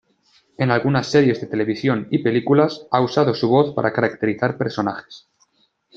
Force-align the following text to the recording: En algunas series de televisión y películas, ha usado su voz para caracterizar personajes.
En 0.57 0.71
algunas 0.71 1.05
series 1.05 1.39
de 1.41 1.45
televisión 1.45 2.07
y 2.09 2.23
películas, 2.23 2.87
ha 2.89 3.01
usado 3.01 3.35
su 3.35 3.49
voz 3.49 3.75
para 3.75 3.93
caracterizar 3.93 4.57
personajes. 4.57 5.29